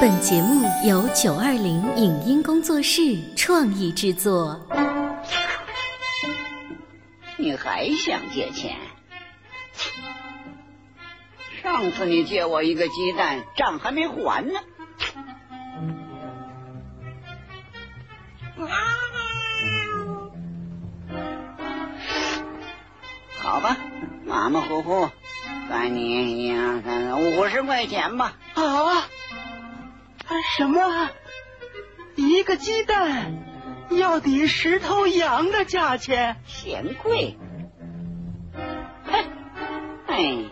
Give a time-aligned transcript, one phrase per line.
[0.00, 3.00] 本节目由九二零影音工作室
[3.36, 4.60] 创意制作。
[7.36, 8.76] 你还想借钱？
[11.62, 14.60] 上次你借我一个鸡蛋，账还没还呢。
[23.38, 23.76] 好吧，
[24.24, 25.10] 马马虎虎，
[25.68, 28.34] 算你一二三四五十块钱吧。
[28.54, 29.08] 好啊！
[30.56, 31.10] 什么？
[32.14, 33.42] 一个鸡蛋
[33.90, 36.42] 要抵十头羊的价钱？
[36.44, 37.38] 嫌贵？
[39.04, 39.24] 哼！
[40.06, 40.44] 哎，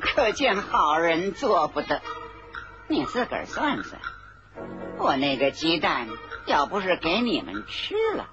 [0.00, 2.00] 可见好人做不得。
[2.88, 4.00] 你自个儿算算，
[4.98, 6.08] 我那个鸡蛋
[6.46, 8.28] 要不是给你们吃了，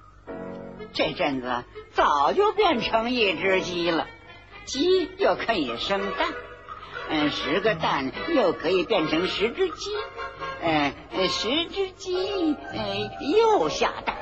[0.92, 4.06] 这阵子早就变成一只鸡了。
[4.64, 6.28] 鸡又可以生蛋，
[7.10, 9.90] 嗯，十个蛋又可以变成十只鸡，
[10.62, 10.92] 嗯，
[11.28, 14.16] 十只鸡，嗯，又下蛋，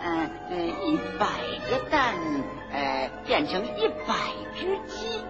[0.00, 0.30] 嗯，
[0.86, 1.26] 一百
[1.70, 2.14] 个蛋，
[2.72, 4.14] 呃，变成一百
[4.54, 5.20] 只鸡，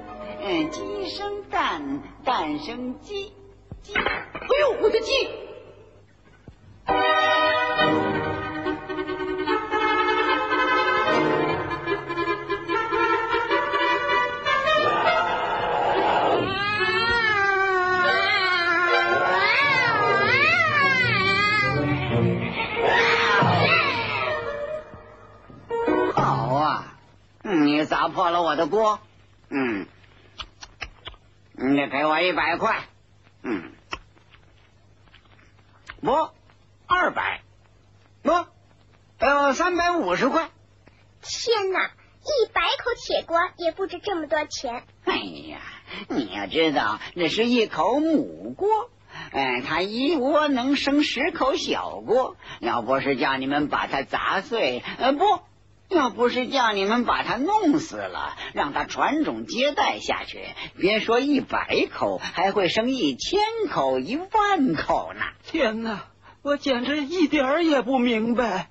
[0.43, 3.33] 嗯，鸡生蛋，蛋生鸡，
[3.83, 5.29] 鸡，哎呦，我的鸡！
[27.43, 29.01] 你砸破了我的锅，
[29.51, 29.87] 嗯，
[31.55, 32.85] 你得赔我一百块，
[33.43, 33.73] 嗯，
[36.01, 36.31] 不，
[36.87, 37.43] 二百，
[38.23, 38.47] 不，
[39.19, 40.51] 呃，三百五十块。
[41.21, 44.85] 天哪，一百口铁锅也不值这么多钱。
[45.05, 45.61] 哎呀，
[46.09, 48.91] 你要知道，那是一口母锅，
[49.33, 52.37] 哎，它一窝能生十口小锅。
[52.61, 55.41] 要不是叫你们把它砸碎，呃，不
[55.95, 60.41] 要不是叫你们把他弄死了，让他传种接代下去，
[60.79, 63.41] 别说一百口，还会生一千
[63.71, 65.21] 口、一万口呢。
[65.45, 66.05] 天哪，
[66.43, 68.69] 我简直一点儿也不明白。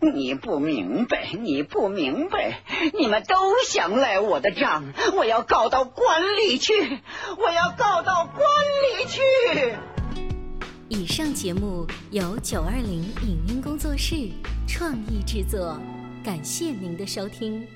[0.00, 2.62] 你不明白，你不明白，
[2.98, 3.34] 你们都
[3.66, 6.72] 想赖我的账，我要告到官里去，
[7.36, 8.44] 我要告到官
[8.98, 9.20] 里去。
[10.88, 14.16] 以上节目由九二零影音工作室
[14.66, 15.78] 创意制作，
[16.22, 17.66] 感谢您的收听。